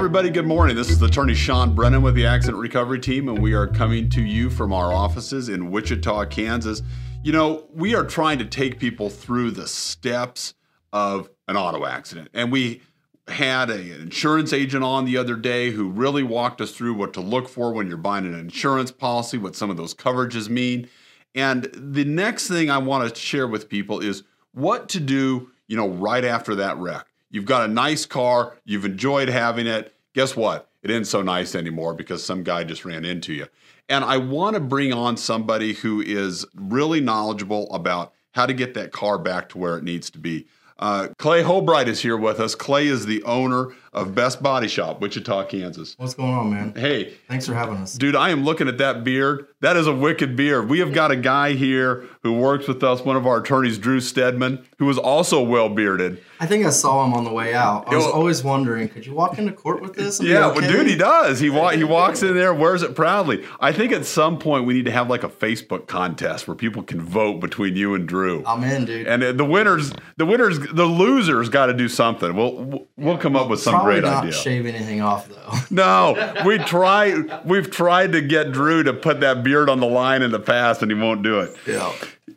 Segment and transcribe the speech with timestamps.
[0.00, 0.30] everybody.
[0.30, 0.76] Good morning.
[0.76, 4.22] This is attorney Sean Brennan with the Accident Recovery Team, and we are coming to
[4.22, 6.80] you from our offices in Wichita, Kansas.
[7.22, 10.54] You know, we are trying to take people through the steps
[10.90, 12.80] of an auto accident, and we
[13.28, 17.12] had a, an insurance agent on the other day who really walked us through what
[17.12, 20.88] to look for when you're buying an insurance policy, what some of those coverages mean.
[21.34, 24.22] And the next thing I want to share with people is
[24.52, 27.09] what to do, you know, right after that wreck.
[27.30, 29.94] You've got a nice car, you've enjoyed having it.
[30.14, 30.68] Guess what?
[30.82, 33.46] It isn't so nice anymore because some guy just ran into you.
[33.88, 38.74] And I want to bring on somebody who is really knowledgeable about how to get
[38.74, 40.46] that car back to where it needs to be.
[40.78, 42.54] Uh, Clay Holbright is here with us.
[42.54, 45.94] Clay is the owner of Best Body Shop, Wichita, Kansas.
[45.98, 46.72] What's going on, man?
[46.76, 47.94] Hey, Thanks for having us.
[47.94, 49.46] dude, I am looking at that beard.
[49.60, 50.68] That is a wicked beard.
[50.70, 54.00] We have got a guy here who works with us, one of our attorneys, Drew
[54.00, 56.22] Stedman, who is also well bearded.
[56.38, 57.86] I think I saw him on the way out.
[57.92, 60.22] I was always wondering, could you walk into court with this?
[60.22, 60.60] Yeah, okay?
[60.60, 61.40] well, dude, he does.
[61.40, 63.44] He wa- he walks in there, wears it proudly.
[63.60, 66.82] I think at some point we need to have like a Facebook contest where people
[66.82, 68.42] can vote between you and Drew.
[68.46, 69.06] I'm in, dude.
[69.06, 72.34] And the winners, the winners, the losers got to do something.
[72.34, 74.32] We'll we'll come up with some Probably great not idea.
[74.32, 75.36] shave anything off though.
[75.70, 77.40] No, we try.
[77.44, 80.82] We've tried to get Drew to put that beard on the line in the past,
[80.82, 81.56] and he won't do it.
[81.66, 81.92] yeah.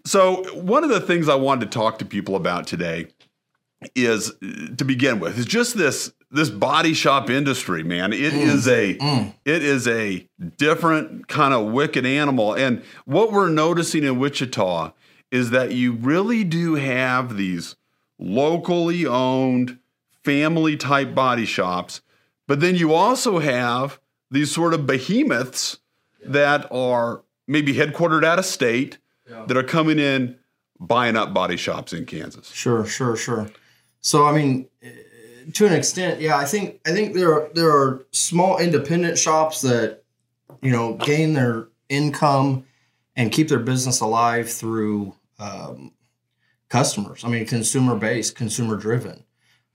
[0.05, 3.07] So one of the things I wanted to talk to people about today
[3.95, 4.33] is
[4.77, 8.11] to begin with is just this this body shop industry, man.
[8.11, 8.41] It mm.
[8.41, 9.33] is a mm.
[9.45, 10.27] it is a
[10.57, 12.53] different kind of wicked animal.
[12.53, 14.91] And what we're noticing in Wichita
[15.31, 17.75] is that you really do have these
[18.19, 19.77] locally owned
[20.23, 22.01] family type body shops,
[22.47, 23.99] but then you also have
[24.31, 25.79] these sort of behemoths
[26.25, 28.97] that are maybe headquartered out of state
[29.47, 30.37] that are coming in
[30.79, 32.51] buying up body shops in Kansas.
[32.51, 33.49] Sure, sure, sure.
[34.01, 34.67] So I mean,
[35.53, 39.61] to an extent, yeah, I think I think there are there are small independent shops
[39.61, 40.03] that
[40.61, 42.65] you know gain their income
[43.15, 45.91] and keep their business alive through um,
[46.69, 47.23] customers.
[47.23, 49.23] I mean, consumer based, consumer driven.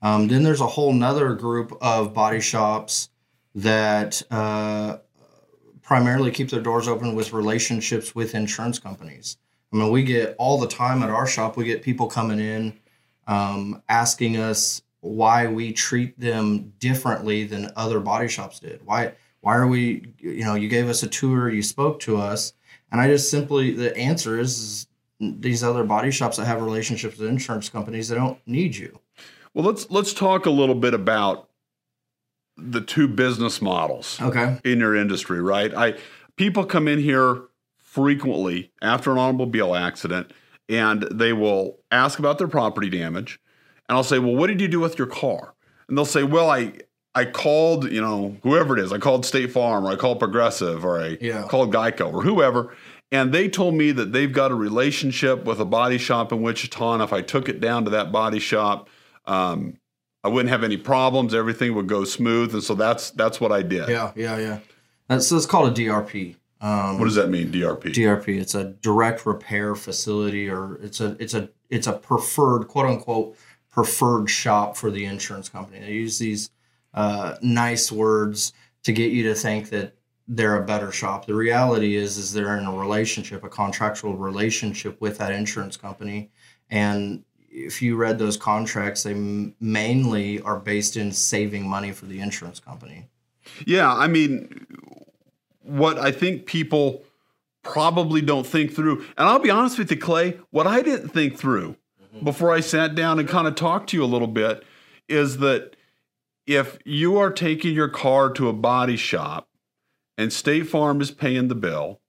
[0.01, 3.09] Um, then there's a whole nother group of body shops
[3.55, 4.97] that uh,
[5.81, 9.37] primarily keep their doors open with relationships with insurance companies.
[9.73, 12.79] I mean, we get all the time at our shop, we get people coming in
[13.27, 18.81] um, asking us why we treat them differently than other body shops did.
[18.85, 22.53] Why, why are we, you know, you gave us a tour, you spoke to us.
[22.91, 24.87] And I just simply, the answer is, is
[25.19, 28.99] these other body shops that have relationships with insurance companies, they don't need you.
[29.59, 31.49] Well, let's let's talk a little bit about
[32.55, 34.57] the two business models Okay.
[34.63, 35.75] in your industry, right?
[35.75, 35.95] I
[36.37, 37.41] people come in here
[37.77, 40.31] frequently after an automobile accident
[40.69, 43.41] and they will ask about their property damage
[43.89, 45.55] and I'll say, "Well, what did you do with your car?"
[45.89, 46.71] And they'll say, "Well, I
[47.13, 48.93] I called, you know, whoever it is.
[48.93, 51.43] I called State Farm or I called Progressive or I Yeah.
[51.49, 52.73] called Geico or whoever."
[53.11, 56.93] And they told me that they've got a relationship with a body shop in Wichita.
[56.93, 58.87] And if I took it down to that body shop,
[59.29, 59.77] um,
[60.23, 61.33] I wouldn't have any problems.
[61.33, 62.53] Everything would go smooth.
[62.53, 63.87] And so that's that's what I did.
[63.87, 64.59] Yeah, yeah, yeah.
[65.07, 66.35] That's so it's called a DRP.
[66.61, 67.93] Um, What does that mean, DRP?
[67.93, 68.39] DRP.
[68.39, 73.37] It's a direct repair facility, or it's a it's a it's a preferred quote unquote
[73.69, 75.79] preferred shop for the insurance company.
[75.79, 76.49] They use these
[76.93, 78.51] uh, nice words
[78.83, 79.95] to get you to think that
[80.27, 81.27] they're a better shop.
[81.27, 86.29] The reality is is they're in a relationship, a contractual relationship with that insurance company,
[86.69, 92.05] and if you read those contracts, they m- mainly are based in saving money for
[92.05, 93.07] the insurance company.
[93.65, 94.65] Yeah, I mean,
[95.63, 97.03] what I think people
[97.63, 101.37] probably don't think through, and I'll be honest with you, Clay, what I didn't think
[101.37, 102.23] through mm-hmm.
[102.23, 104.63] before I sat down and kind of talked to you a little bit
[105.07, 105.75] is that
[106.45, 109.47] if you are taking your car to a body shop
[110.17, 111.99] and State Farm is paying the bill,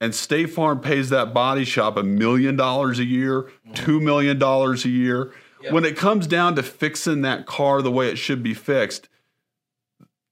[0.00, 4.84] and State Farm pays that body shop a million dollars a year, two million dollars
[4.84, 5.32] a year.
[5.70, 9.08] When it comes down to fixing that car the way it should be fixed,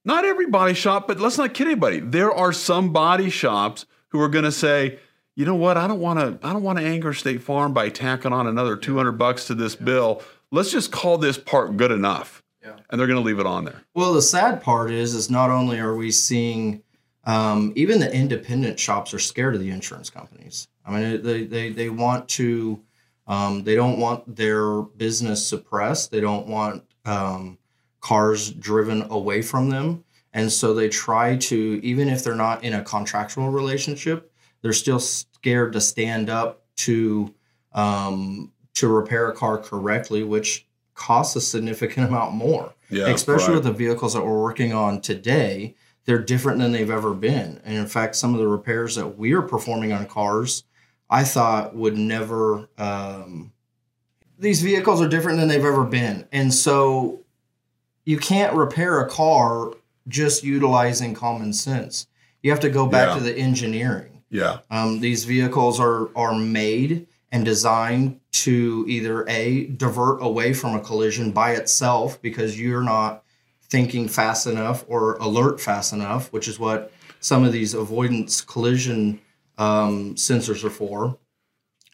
[0.04, 1.98] not every body shop, but let's not kid anybody.
[1.98, 4.98] There are some body shops who are going to say,
[5.34, 5.76] you know what?
[5.76, 6.46] I don't want to.
[6.46, 9.54] I don't want to anger State Farm by tacking on another two hundred bucks to
[9.56, 10.22] this bill.
[10.52, 12.76] Let's just call this part good enough, Yeah.
[12.90, 13.82] and they're going to leave it on there.
[13.94, 16.84] Well, the sad part is, is not only are we seeing,
[17.26, 20.68] um, even the independent shops are scared of the insurance companies.
[20.84, 22.80] I mean, they they they want to,
[23.26, 26.10] um, they don't want their business suppressed.
[26.10, 27.58] They don't want um,
[28.00, 30.04] cars driven away from them,
[30.34, 34.30] and so they try to, even if they're not in a contractual relationship,
[34.60, 37.34] they're still scared to stand up to
[37.72, 42.74] um, to repair a car correctly, which costs a significant amount more.
[42.90, 43.54] Yeah, especially right.
[43.54, 45.74] with the vehicles that we're working on today.
[46.04, 47.60] They're different than they've ever been.
[47.64, 50.64] And in fact, some of the repairs that we're performing on cars,
[51.08, 52.68] I thought would never.
[52.76, 53.52] Um,
[54.38, 56.26] these vehicles are different than they've ever been.
[56.32, 57.20] And so
[58.04, 59.72] you can't repair a car
[60.08, 62.06] just utilizing common sense.
[62.42, 63.14] You have to go back Yeah.
[63.14, 64.22] to the engineering.
[64.28, 64.58] Yeah.
[64.70, 70.80] Um, these vehicles are are made and designed to either a divert away from a
[70.80, 73.23] collision by itself because you're not
[73.74, 79.20] thinking fast enough or alert fast enough, which is what some of these avoidance collision
[79.58, 81.18] um, sensors are for.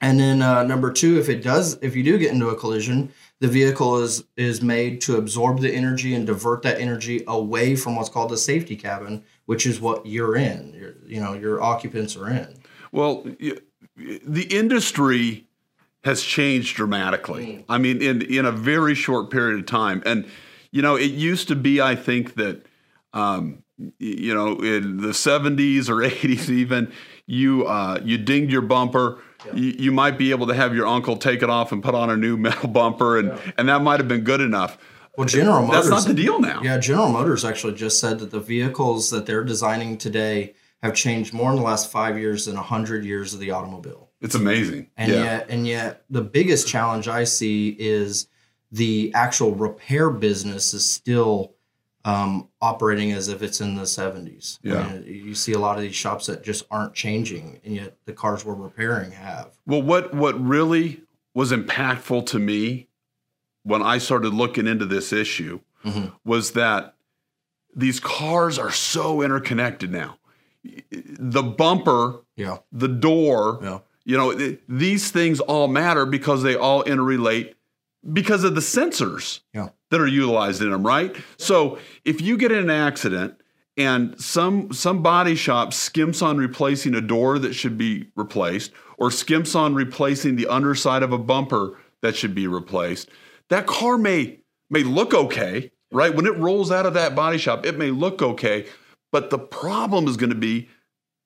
[0.03, 3.11] And then uh, number two, if it does, if you do get into a collision,
[3.38, 7.97] the vehicle is is made to absorb the energy and divert that energy away from
[7.97, 10.75] what's called the safety cabin, which is what you're in.
[10.75, 12.61] Your, you know, your occupants are in.
[12.93, 13.25] Well,
[13.97, 15.47] the industry
[16.05, 17.65] has changed dramatically.
[17.71, 20.27] I mean, in in a very short period of time, and
[20.72, 22.67] you know, it used to be, I think that,
[23.12, 23.62] um,
[23.99, 26.93] you know, in the '70s or '80s, even
[27.26, 29.19] you uh, you dinged your bumper.
[29.55, 32.11] You, you might be able to have your uncle take it off and put on
[32.11, 34.78] a new metal bumper, and and that might have been good enough.
[35.17, 35.88] Well, General Motors.
[35.88, 36.62] That's not the deal now.
[36.62, 41.34] Yeah, General Motors actually just said that the vehicles that they're designing today have changed
[41.34, 44.11] more in the last five years than hundred years of the automobile.
[44.20, 44.88] It's amazing.
[44.96, 45.22] And yeah.
[45.22, 48.28] yet, and yet, the biggest challenge I see is
[48.72, 51.55] the actual repair business is still
[52.05, 54.58] um, operating as if it's in the 70s.
[54.64, 54.93] I Yeah.
[54.93, 58.12] mean, you see a lot of these shops that just aren't changing, and yet the
[58.14, 59.58] cars we're repairing have.
[59.67, 61.02] Well, what what really
[61.34, 62.88] was impactful to me
[63.64, 66.12] when I started looking into this issue Mhm.
[66.25, 66.94] was that
[67.76, 70.17] these cars are so interconnected now.
[70.90, 76.56] The bumper, Yeah, the door, yeah, you know, th- these things all matter because they
[76.56, 77.55] all interrelate
[78.12, 79.69] because of the sensors Yeah.
[79.91, 81.14] that are utilized in them, right?
[81.38, 83.35] So if you get in an accident
[83.76, 89.08] and some some body shop skimps on replacing a door that should be replaced or
[89.11, 93.11] skimps on replacing the underside of a bumper that should be replaced,
[93.49, 94.38] that car may
[94.70, 96.14] may look okay, right?
[96.14, 98.67] When it rolls out of that body shop, it may look okay,
[99.12, 100.69] but the problem is going to be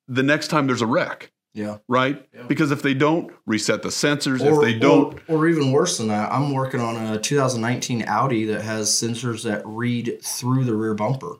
[0.09, 1.79] the next time there's a wreck yeah.
[1.89, 2.29] right?
[2.49, 5.97] Because if they don't reset the sensors, Or, if they don't, or, or even worse
[5.99, 10.75] than that, I'm working on a 2019 Audi that has sensors that read through the
[10.75, 11.37] rear bumper.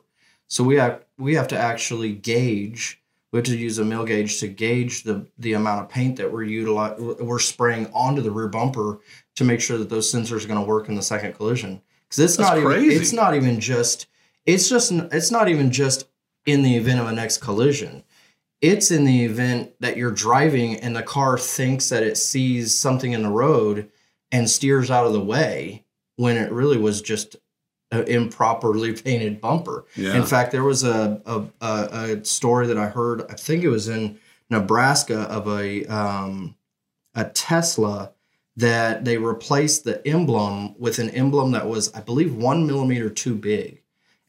[0.47, 3.01] So we have we have to actually gauge.
[3.31, 6.31] We have to use a mil gauge to gauge the the amount of paint that
[6.31, 8.99] we're utilize we're spraying onto the rear bumper
[9.35, 11.81] to make sure that those sensors are going to work in the second collision.
[12.03, 14.07] Because it's That's not even it's not even just
[14.45, 16.07] it's just it's not even just
[16.45, 18.04] in the event of a next collision
[18.61, 23.11] it's in the event that you're driving and the car thinks that it sees something
[23.11, 23.89] in the road
[24.31, 25.85] and steers out of the way
[26.15, 27.35] when it really was just
[27.91, 29.85] an improperly painted bumper.
[29.95, 33.63] yeah, In fact, there was a, a, a, a story that I heard, I think
[33.63, 34.19] it was in
[34.49, 36.55] Nebraska, of a, um,
[37.13, 38.11] a Tesla
[38.57, 43.35] that they replaced the emblem with an emblem that was, I believe, one millimeter too
[43.35, 43.81] big.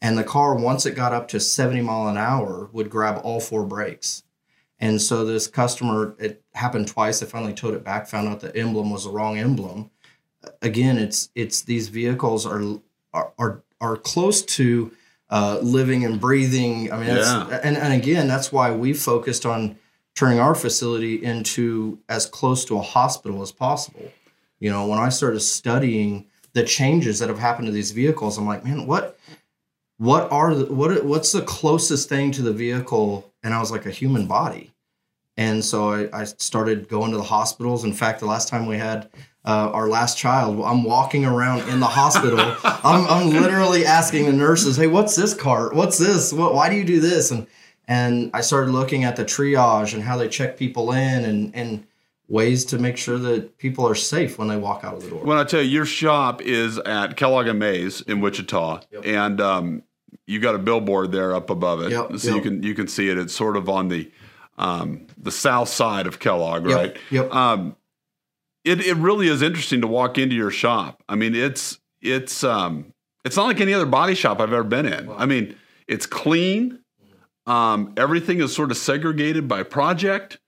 [0.02, 3.40] And the car, once it got up to 70 mile an hour, would grab all
[3.40, 4.22] four brakes.
[4.78, 7.20] And so this customer, it happened twice.
[7.20, 9.90] They finally towed it back, found out the emblem was the wrong emblem.
[10.61, 12.62] Again, it's it's these vehicles are
[13.14, 14.92] are are, are close to
[15.30, 16.92] uh, living and breathing.
[16.92, 17.59] I mean, Yeah.
[17.62, 19.76] and and again, that's why we focused on
[20.14, 24.12] turning our facility into as close to a hospital as possible.
[24.61, 28.47] You know, when I started studying the changes that have happened to these vehicles, I'm
[28.47, 29.18] like, man, what
[29.99, 33.33] what are the what what's the closest thing to the vehicle?
[33.43, 34.73] And I was like a human body.
[35.38, 37.85] And so I, I started going to the hospitals.
[37.85, 39.11] In fact, the last time we had
[39.45, 42.38] uh, our last child, I'm walking around in the hospital.
[42.65, 45.75] I'm, I'm literally asking the nurses, "Hey, what's this cart?
[45.75, 46.33] What's this?
[46.33, 46.55] What?
[46.55, 47.47] Why do you do this?" And
[47.87, 51.87] and I started looking at the triage and how they check people in and and
[52.29, 55.23] ways to make sure that people are safe when they walk out of the door.
[55.25, 59.07] When I tell you, your shop is at Kellogg and Maize in Wichita, Yep.
[59.07, 59.83] and um,
[60.26, 63.09] you got a billboard there up above it, Yep, so you can you can see
[63.09, 63.18] it.
[63.18, 64.11] It's sort of on the
[64.59, 66.97] um, the south side of Kellogg, Yep, right?
[67.11, 67.35] Yep.
[67.35, 67.76] Um,
[68.64, 71.02] it it really is interesting to walk into your shop.
[71.09, 72.92] I mean, it's it's um,
[73.25, 75.11] it's not like any other body shop I've ever been in.
[75.11, 75.56] I mean,
[75.87, 76.80] it's clean.
[77.47, 80.38] Um, everything is sort of segregated by project.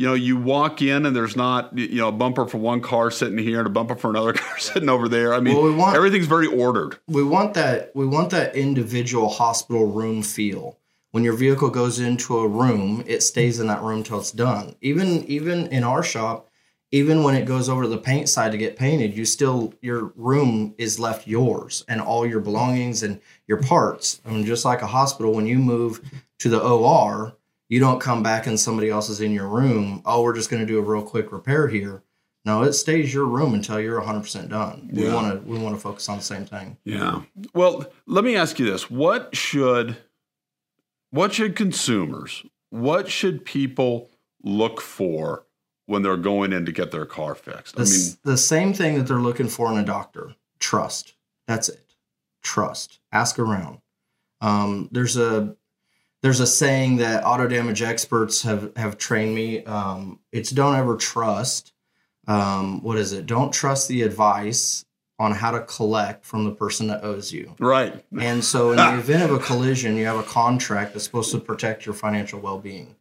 [0.00, 3.10] You know, you walk in and there's not you know a bumper for one car
[3.10, 5.34] sitting here and a bumper for another car sitting over there.
[5.34, 6.96] I mean, Well, we want- everything's very ordered.
[7.06, 10.78] we want that we want that individual hospital room feel
[11.10, 14.74] when your vehicle goes into a room it stays in that room till it's done
[14.80, 16.48] even even in our shop
[16.92, 20.12] even when it goes over to the paint side to get painted, you still your
[20.16, 24.20] room is left yours and all your belongings and your parts.
[24.26, 26.00] I mean, just like a hospital, when you move
[26.40, 27.36] to the OR,
[27.70, 30.02] you don't come back and somebody else is in your room.
[30.04, 32.02] Oh, we're just going to do a real quick repair here.
[32.44, 34.90] No, it stays your room until you're 100% done.
[34.92, 36.78] We want to we want to focus on the same thing.
[36.84, 37.22] Yeah.
[37.54, 39.96] Well, let me ask you this: what should
[41.10, 44.10] what should consumers, what should people
[44.42, 45.44] look for
[45.86, 47.76] when they're going in to get their car fixed?
[47.76, 51.14] The, I mean, the same thing that they're looking for in a doctor trust.
[51.46, 51.94] That's it.
[52.42, 53.00] Trust.
[53.12, 53.80] Ask around.
[54.40, 55.56] Um, there's a
[56.22, 59.64] there's a saying that auto damage experts have have trained me.
[59.64, 61.72] Um, it's don't ever trust.
[62.26, 63.26] Um, what is it?
[63.26, 64.84] Don't trust the advice
[65.18, 67.54] on how to collect from the person that owes you.
[67.58, 68.04] right.
[68.18, 71.38] And so, in the event of a collision, you have a contract that's supposed to
[71.38, 72.96] protect your financial well being.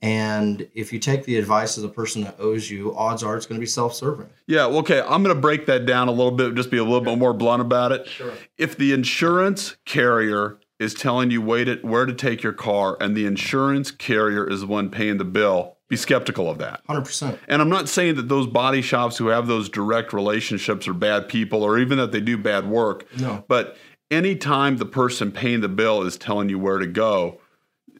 [0.00, 3.46] And if you take the advice of the person that owes you, odds are it's
[3.46, 4.28] going to be self serving.
[4.46, 4.66] Yeah.
[4.66, 5.00] well, Okay.
[5.00, 6.54] I'm going to break that down a little bit.
[6.54, 8.06] Just be a little bit more blunt about it.
[8.06, 8.32] Sure.
[8.56, 13.16] If the insurance carrier is telling you wait it, where to take your car, and
[13.16, 16.86] the insurance carrier is the one paying the bill, be skeptical of that.
[16.86, 17.38] 100%.
[17.48, 21.28] And I'm not saying that those body shops who have those direct relationships are bad
[21.28, 23.06] people or even that they do bad work.
[23.18, 23.44] No.
[23.48, 23.76] But
[24.10, 27.40] anytime the person paying the bill is telling you where to go,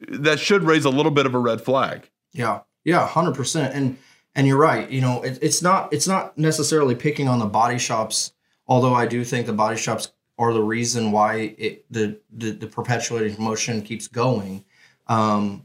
[0.09, 2.11] that should raise a little bit of a red flag.
[2.33, 2.61] Yeah.
[2.85, 3.09] Yeah.
[3.09, 3.75] 100%.
[3.75, 3.99] And,
[4.35, 4.89] and you're right.
[4.91, 8.33] You know, it, it's not, it's not necessarily picking on the body shops,
[8.67, 12.67] although I do think the body shops are the reason why it, the, the, the
[12.67, 14.65] perpetuating motion keeps going.
[15.07, 15.65] Um,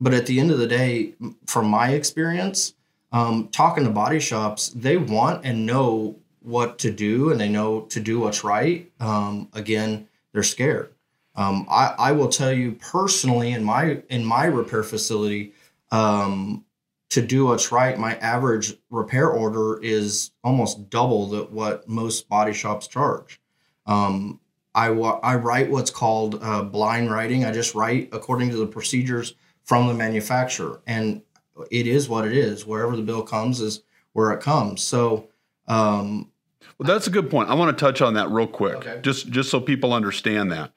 [0.00, 1.14] but at the end of the day,
[1.46, 2.74] from my experience,
[3.12, 7.82] um, talking to body shops, they want and know what to do and they know
[7.82, 8.90] to do what's right.
[9.00, 10.92] Um, again, they're scared.
[11.34, 15.52] Um, I, I will tell you personally in my in my repair facility,
[15.92, 16.64] um,
[17.10, 22.52] to do what's right, my average repair order is almost double that what most body
[22.52, 23.40] shops charge.
[23.88, 24.40] Um,
[24.74, 27.44] I, wa- I write what's called uh, blind writing.
[27.44, 31.22] I just write according to the procedures from the manufacturer, and
[31.70, 32.64] it is what it is.
[32.66, 34.82] Wherever the bill comes is where it comes.
[34.82, 35.28] So,
[35.66, 36.30] um,
[36.78, 37.48] Well, that's a good point.
[37.50, 39.00] I want to touch on that real quick, Okay.
[39.02, 40.72] just just so people understand that.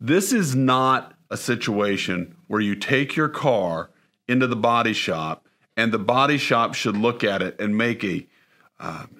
[0.00, 3.90] This is not a situation where you take your car
[4.28, 8.26] into the body shop and the body shop should look at it and make a
[8.80, 9.19] um,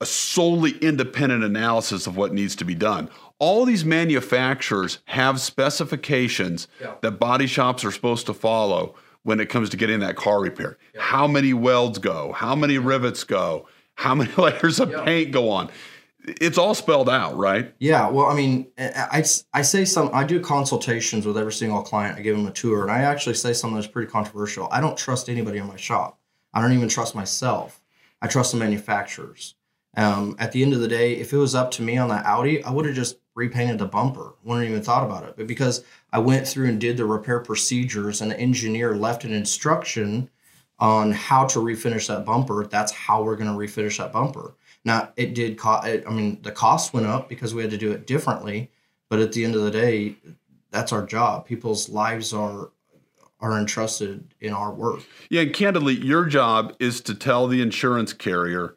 [0.00, 3.10] a solely independent analysis of what needs to be done.
[3.38, 6.94] All these manufacturers have specifications Yeah.
[7.02, 10.76] that body shops are supposed to follow when it comes to getting that car repaired.
[10.98, 12.32] How many welds go?
[12.32, 13.66] How many rivets go?
[13.96, 15.04] How many layers of Yeah.
[15.04, 15.70] paint go on?
[16.22, 17.74] It's all spelled out, right?
[17.78, 21.82] Yeah, well, I mean, I, I, I say some, I do consultations with every single
[21.82, 22.18] client.
[22.18, 24.68] I give them a tour, and I actually say something that's pretty controversial.
[24.70, 26.18] I don't trust anybody in my shop.
[26.52, 27.80] I don't even trust myself.
[28.20, 29.54] I trust the manufacturers.
[29.96, 32.24] Um, at the end of the day, if it was up to me on that
[32.24, 34.34] Audi, I would have just repainted the bumper.
[34.44, 35.34] Wouldn't even thought about it.
[35.36, 39.32] But because I went through and did the repair procedures, and the engineer left an
[39.32, 40.30] instruction
[40.78, 44.54] on how to refinish that bumper, that's how we're going to refinish that bumper.
[44.84, 47.92] Now, it did cost, I mean, the cost went up because we had to do
[47.92, 48.70] it differently.
[49.08, 50.16] But at the end of the day,
[50.70, 51.46] that's our job.
[51.46, 52.70] People's lives are
[53.42, 55.00] are entrusted in our work.
[55.30, 58.76] Yeah, and candidly, your job is to tell the insurance carrier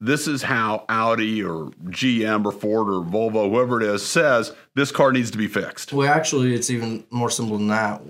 [0.00, 4.92] this is how Audi or GM or Ford or Volvo, whoever it is, says this
[4.92, 5.92] car needs to be fixed.
[5.92, 8.02] Well, actually, it's even more simple than that.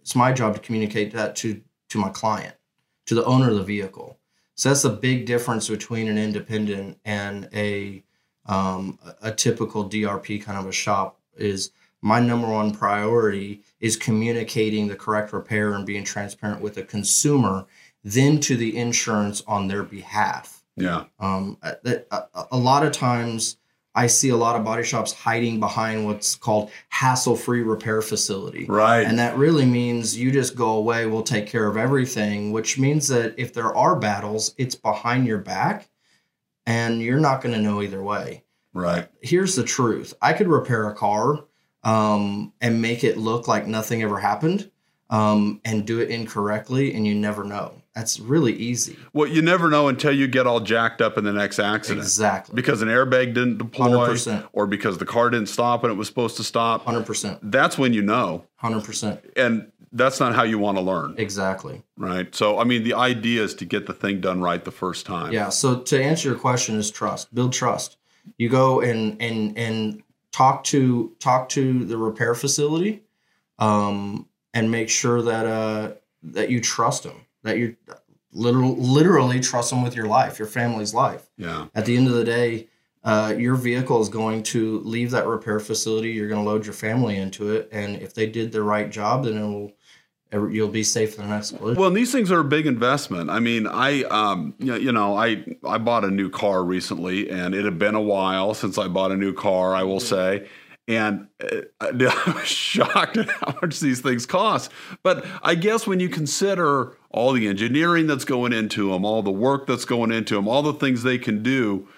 [0.00, 1.60] It's my job to communicate that to
[1.90, 2.54] to my client,
[3.06, 4.18] to the owner of the vehicle.
[4.56, 8.02] So that's the big difference between an independent and a
[8.46, 11.20] um, a typical DRP kind of a shop.
[11.36, 11.70] Is
[12.00, 17.66] my number one priority is communicating the correct repair and being transparent with the consumer,
[18.02, 20.55] then to the insurance on their behalf.
[20.76, 21.04] Yeah.
[21.18, 21.76] Um, a,
[22.10, 23.56] a, a lot of times,
[23.94, 28.66] I see a lot of body shops hiding behind what's called hassle-free repair facility.
[28.66, 29.00] Right.
[29.00, 33.08] And that really means you just go away, we'll take care of everything, which means
[33.08, 35.88] that if there are battles, it's behind your back
[36.66, 38.44] and you're not going to know either way.
[38.74, 39.08] right.
[39.22, 41.44] Here's the truth I could repair a car
[41.82, 44.70] um, and make it look like nothing ever happened
[45.08, 47.80] um, and do it incorrectly, and you never know.
[47.96, 48.98] That's really easy.
[49.14, 52.00] Well, you never know until you get all jacked up in the next accident.
[52.04, 52.54] Exactly.
[52.54, 54.46] Because an airbag didn't deploy 100%.
[54.52, 56.84] or because the car didn't stop and it was supposed to stop.
[56.84, 57.38] 100%.
[57.42, 58.44] That's when you know.
[58.62, 59.18] 100%.
[59.34, 61.82] And that's not how you want to learn, Exactly.
[61.96, 62.34] right?
[62.34, 65.32] So, I mean, the idea is to get the thing done right the first time.
[65.32, 65.48] Yeah.
[65.48, 67.34] So to answer your question is trust.
[67.34, 67.96] Build trust.
[68.36, 73.04] You go and and and talk to talk to the repair facility,
[73.58, 75.92] um, and make sure that uh
[76.24, 77.20] that you trust them.
[77.46, 77.76] That you
[78.32, 81.30] literal, literally trust them with your life, your family's life.
[81.38, 81.66] Yeah.
[81.74, 82.68] At the end of the day,
[83.04, 86.10] uh, your vehicle is going to leave that repair facility.
[86.10, 89.24] You're going to load your family into it, and if they did the right job,
[89.24, 89.72] then it will.
[90.32, 91.80] You'll be safe for the next collision.
[91.80, 93.30] Well, and these things are a big investment.
[93.30, 97.64] I mean, I, um, you know, I I bought a new car recently, and it
[97.64, 99.74] had been a while since I bought a new car.
[99.74, 100.48] I will say,
[100.88, 101.92] and uh, uh
[102.26, 104.70] I was shocked at how much these things cost.
[105.02, 109.30] But I guess when you consider all the engineering that's going into them, all the
[109.30, 111.88] work that's going into them, all the things they can do,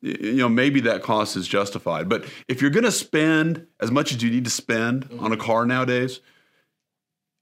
[0.00, 2.08] you know, maybe that cost is justified.
[2.08, 5.24] But if you're going to spend as much as you need to spend mm-hmm.
[5.24, 6.20] on a car nowadays,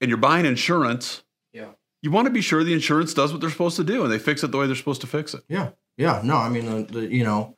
[0.01, 1.23] and you're buying insurance,
[1.53, 1.71] yeah,
[2.03, 4.19] you want to be sure the insurance does what they're supposed to do and they
[4.19, 5.43] fix it the way they're supposed to fix it.
[5.49, 6.21] Yeah, yeah.
[6.23, 7.57] No, I mean, the, the you know,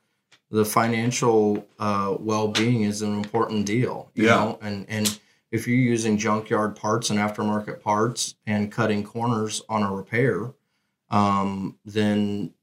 [0.51, 4.09] the financial uh, well-being is an important deal.
[4.15, 4.35] You Yeah.
[4.35, 5.19] know, and and
[5.51, 10.53] if you're using junkyard parts and aftermarket parts and cutting corners on a repair,
[11.09, 12.53] um, then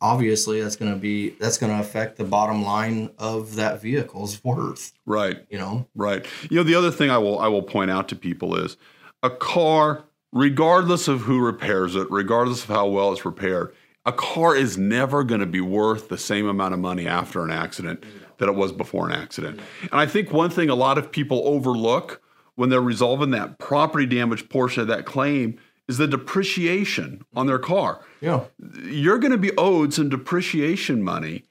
[0.00, 4.42] obviously that's going to be that's going to affect the bottom line of that vehicle's
[4.44, 4.92] worth.
[5.06, 5.86] Right, You know.
[5.94, 6.24] right.
[6.50, 8.76] You know, the other thing I will I will point out to people is
[9.22, 13.74] a car, regardless of who repairs it, regardless of how well it's repaired,
[14.06, 17.50] a car is never going to be worth the same amount of money after an
[17.50, 18.04] accident
[18.38, 19.60] that it was before an accident.
[19.82, 22.22] And I think one thing a lot of people overlook
[22.54, 25.58] when they're resolving that property damage portion of that claim
[25.88, 28.04] is the depreciation on their car.
[28.20, 28.44] Yeah.
[28.82, 31.44] you're going to be owed some depreciation money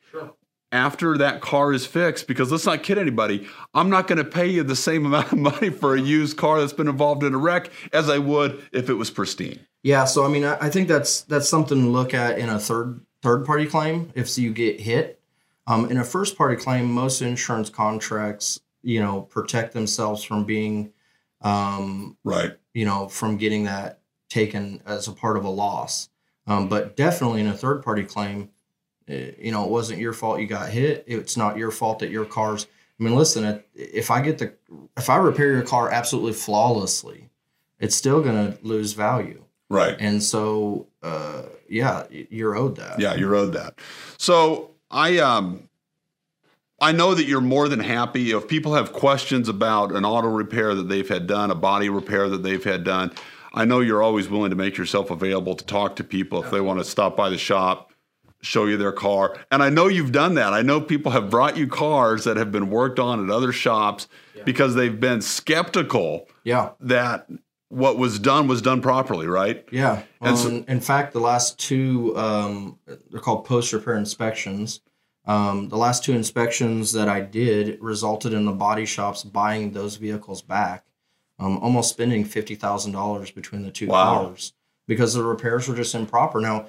[0.76, 4.48] after that car is fixed because let's not kid anybody i'm not going to pay
[4.48, 7.38] you the same amount of money for a used car that's been involved in a
[7.38, 11.22] wreck as i would if it was pristine Yeah, so I mean, I, think that's
[11.22, 15.20] that's something to look at in a third third party claim if you get hit.
[15.68, 20.92] Um, in a first party claim, most insurance contracts, you know, protect themselves from being,
[21.42, 26.10] um, right you know, from getting that taken as a part of a loss.
[26.48, 28.50] Um, but definitely in a third party claim,
[29.08, 31.04] you know, it wasn't your fault you got hit.
[31.08, 32.66] It's not your fault that your car's.
[33.00, 34.54] I mean, listen, if I get the,
[34.98, 37.30] if I repair your car absolutely flawlessly,
[37.80, 39.44] it's still going to lose value.
[39.70, 43.00] right And so, uh, yeah, you're owed that.
[43.00, 43.80] yeah you're owed that
[44.18, 45.68] so i um
[46.80, 50.76] i know that you're more than happy if people have questions about an auto repair
[50.76, 53.12] that they've had done a body repair that they've had done
[53.56, 56.62] i know you're always willing to make yourself available to talk to people if they
[56.62, 57.92] want to stop by the shop
[58.46, 61.58] show you their car and i know you've done that i know people have brought
[61.58, 64.08] you cars that have been worked on at other shops
[64.46, 66.70] because they've been skeptical Yeah.
[66.80, 67.28] that
[67.70, 70.04] what was done was done properly right Yeah.
[70.22, 72.78] And so- Um, in fact, the last two, um,
[73.10, 74.82] they're called post repair inspections.
[75.26, 79.96] Um, the last two inspections that I did resulted in the body shops buying those
[79.96, 80.86] vehicles back,
[81.40, 84.26] um, almost spending $50,000 between the two Wow.
[84.28, 84.54] cars
[84.88, 86.40] because the repairs were just improper.
[86.40, 86.68] Now,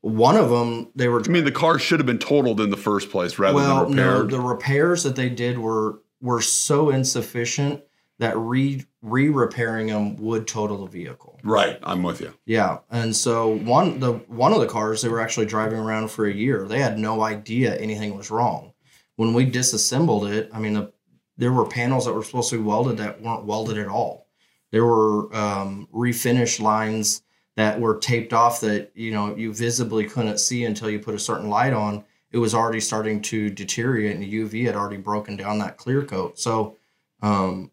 [0.00, 2.76] one of them, they were i mean the car should have been totaled in the
[2.76, 6.90] first place rather well, than no, repaired the repairs that they did were were so
[6.90, 7.82] insufficient
[8.18, 11.38] that re re repairing them would total the vehicle.
[11.42, 15.20] right i'm with you Yeah, and so one the one of the cars they were
[15.20, 16.66] actually driving around for a year.
[16.66, 18.72] They had no idea anything was wrong.
[19.16, 20.92] When we disassembled it, I mean, the,
[21.36, 24.28] there were panels that were supposed to be welded that weren't welded at all.
[24.70, 27.22] There were um, refinish lines
[27.58, 31.18] that were taped off that you know you visibly couldn't see until you put a
[31.18, 32.04] certain light on.
[32.30, 36.04] It was already starting to deteriorate, and the UV had already broken down that clear
[36.04, 36.38] coat.
[36.38, 36.76] So,
[37.20, 37.72] um,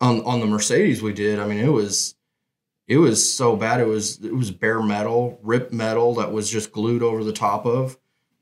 [0.00, 2.14] on on the Mercedes we did, I mean, it was
[2.88, 3.82] it was so bad.
[3.82, 7.66] It was it was bare metal, ripped metal that was just glued over the top
[7.66, 7.98] of.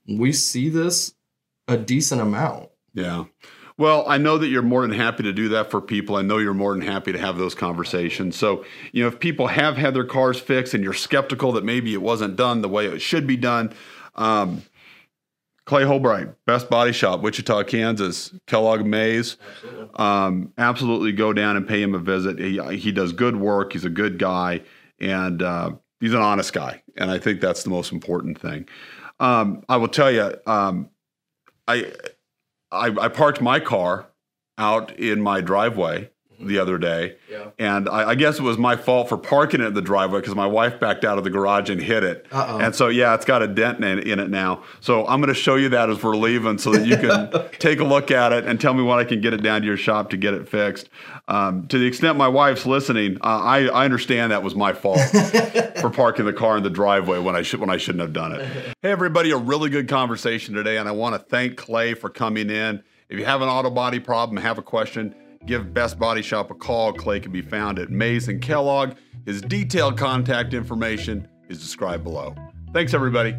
[0.06, 1.12] We see this
[1.66, 2.68] a decent amount.
[2.94, 3.24] Yeah.
[3.78, 6.16] Well, I know that you're more than happy to do that for people.
[6.16, 8.34] I know you're more than happy to have those conversations.
[8.36, 11.94] So, you know, if people have had their cars fixed and you're skeptical that maybe
[11.94, 13.72] it wasn't done the way it should be done,
[14.16, 14.62] um,
[15.64, 19.36] Clay Holbright, Best Body Shop, Wichita, Kansas, Kellogg Maize.
[19.94, 22.38] Um, absolutely go down and pay him a visit.
[22.38, 23.74] He, he does good work.
[23.74, 24.62] He's a good guy,
[24.98, 26.82] and uh, he's an honest guy.
[26.96, 28.66] And I think that's the most important thing.
[29.20, 30.88] Um, I will tell you, um,
[31.68, 31.92] I,
[32.70, 34.10] I I parked my car
[34.56, 37.48] out in my driveway the other day, Yeah.
[37.58, 40.34] and I, I guess it was my fault for parking it in the driveway because
[40.36, 42.26] my wife backed out of the garage and hit it.
[42.30, 42.58] Uh-oh.
[42.58, 44.62] And so, yeah, it's got a dent in, in it now.
[44.80, 47.80] So I'm going to show you that as we're leaving so that you can take
[47.80, 49.76] a look at it and tell me when I can get it down to your
[49.76, 50.88] shop to get it fixed.
[51.26, 55.00] Um, to the extent my wife's listening, uh, I, I understand that was my fault
[55.80, 58.32] for parking the car in the driveway when I should when I shouldn't have done
[58.32, 58.48] it.
[58.80, 62.48] Hey everybody, a really good conversation today, and I want to thank Clay for coming
[62.48, 62.82] in.
[63.08, 65.14] If you have an auto body problem, have a question,
[65.46, 66.92] give Best Body Shop a call.
[66.92, 68.94] Clay can be found at Maize and Kellogg.
[69.26, 72.34] His detailed contact information is described below.
[72.72, 73.34] Thanks, everybody.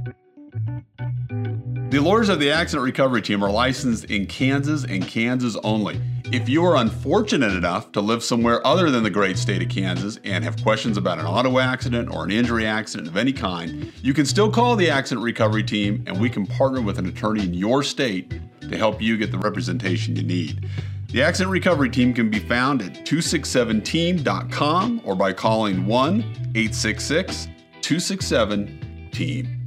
[1.89, 5.99] The lawyers of the Accident Recovery Team are licensed in Kansas and Kansas only.
[6.25, 10.19] If you are unfortunate enough to live somewhere other than the great state of Kansas
[10.23, 14.13] and have questions about an auto accident or an injury accident of any kind, you
[14.13, 17.55] can still call the Accident Recovery Team and we can partner with an attorney in
[17.55, 20.69] your state to help you get the representation you need.
[21.11, 27.45] The Accident Recovery Team can be found at 267team.com or by calling 1 866
[27.81, 29.58] 267 TEAM.